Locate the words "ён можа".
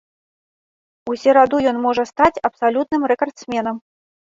1.75-2.03